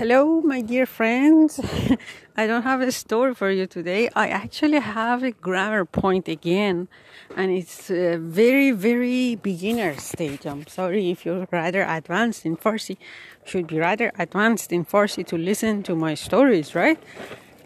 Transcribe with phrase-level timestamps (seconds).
[0.00, 1.60] Hello, my dear friends.
[2.36, 4.08] I don't have a story for you today.
[4.16, 6.88] I actually have a grammar point again,
[7.36, 10.46] and it's a very, very beginner stage.
[10.46, 12.96] I'm sorry if you're rather advanced in Farsi.
[13.44, 16.98] Should be rather advanced in Farsi to listen to my stories, right?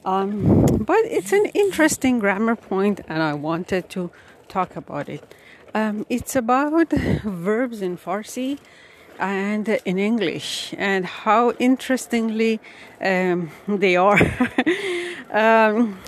[0.05, 4.11] Um, but it's an interesting grammar point, and I wanted to
[4.49, 5.23] talk about it.
[5.73, 8.59] Um, it's about verbs in Farsi
[9.19, 12.61] and in English, and how interestingly
[13.01, 14.19] um, they are.
[15.31, 15.99] um,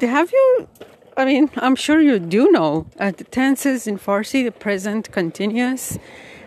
[0.00, 0.68] have you?
[1.16, 5.98] I mean, I'm sure you do know uh, the tenses in Farsi: the present continuous,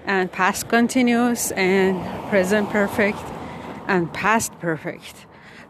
[0.05, 1.97] and past continuous, and
[2.29, 3.19] present perfect,
[3.87, 5.25] and past perfect.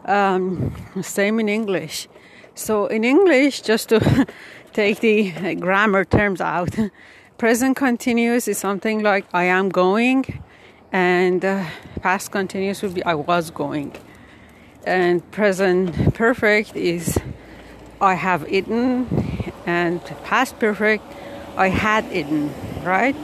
[0.06, 2.08] Um, same in English.
[2.56, 4.28] So in English, just to
[4.74, 6.76] take the grammar terms out.
[7.40, 10.44] Present continuous is something like I am going,
[10.92, 11.66] and uh,
[12.02, 13.96] past continuous would be I was going.
[14.86, 17.18] And present perfect is
[18.02, 19.08] I have eaten,
[19.66, 21.06] and past perfect
[21.56, 23.16] I had eaten, right?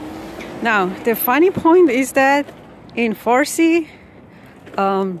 [0.62, 2.46] Now, the funny point is that
[2.94, 3.86] in Farsi,
[4.78, 5.20] um,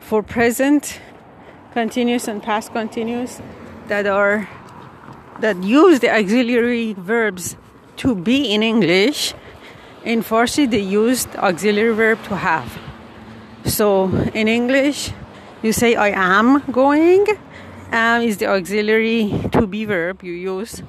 [0.00, 1.00] for present
[1.72, 3.40] continuous and past continuous
[3.88, 4.46] that are
[5.40, 7.56] that use the auxiliary verbs
[7.96, 9.34] to be in English,
[10.04, 12.78] in Farsi they used auxiliary verb to have.
[13.64, 15.12] So in English,
[15.62, 17.26] you say I am going.
[17.90, 20.82] Am is the auxiliary to be verb you use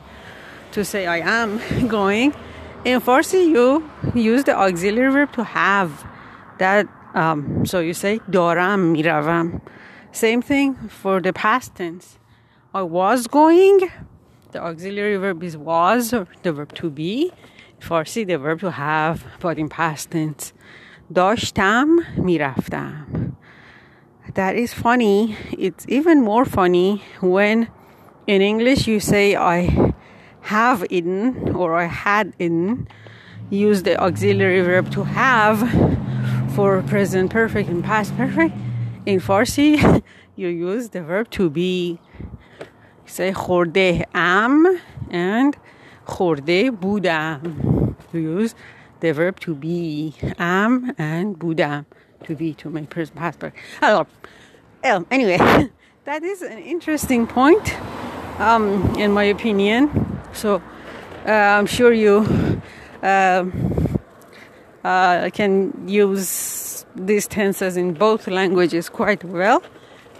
[0.76, 2.34] to say I am going.
[2.84, 6.06] In Farsi, you use the auxiliary verb to have.
[6.60, 9.62] That um, so you say doram miravam.
[10.12, 12.20] Same thing for the past tense.
[12.74, 13.90] I was going
[14.53, 17.33] the auxiliary verb is was, or the verb to be.
[17.81, 20.53] Farsi, the verb to have, but in past tense.
[21.13, 21.87] داشتم
[22.19, 23.33] میرفتم.
[24.35, 25.37] That is funny.
[25.59, 27.69] It's even more funny when
[28.27, 29.93] in English you say I
[30.43, 32.87] have eaten or I had eaten.
[33.51, 35.59] Use the auxiliary verb to have
[36.55, 38.55] for present perfect and past perfect.
[39.05, 40.03] In Farsi,
[40.37, 41.99] you use the verb to be
[43.15, 44.79] say خورده am
[45.11, 45.57] and
[46.05, 47.41] خورده بودم
[48.13, 48.55] you use
[49.01, 51.87] the verb to be am and بودم
[52.25, 53.57] to be to make present past perfect
[54.85, 55.39] um, anyway
[56.05, 57.77] that is an interesting point
[58.39, 59.81] um, in my opinion
[60.33, 60.63] so
[61.27, 62.63] uh, I'm sure you
[63.03, 63.45] uh,
[64.85, 69.63] uh, can use these tenses in both languages quite well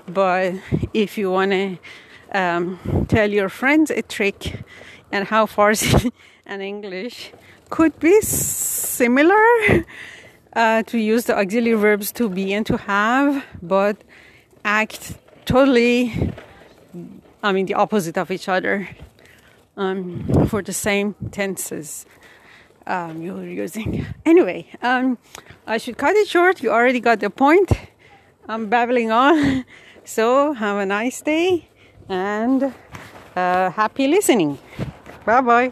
[0.07, 0.55] but
[0.93, 1.79] if you want to
[2.36, 4.64] um, tell your friends a trick
[5.12, 6.12] and how Farsi
[6.46, 7.32] and English
[7.70, 9.86] could be similar
[10.54, 13.98] uh, to use the auxiliary verbs to be and to have, but
[14.64, 16.34] act totally,
[17.42, 18.90] I mean, the opposite of each other
[19.78, 22.06] um, for the same tenses
[22.86, 24.06] um, you're using.
[24.26, 25.18] Anyway, um,
[25.66, 26.62] I should cut it short.
[26.62, 27.72] You already got the point.
[28.48, 29.66] I'm babbling on.
[30.08, 31.68] So, have a nice day
[32.10, 32.74] and
[33.36, 34.58] uh, happy listening.
[35.26, 35.72] Bye bye.